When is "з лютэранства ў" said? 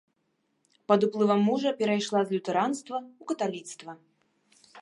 2.31-3.23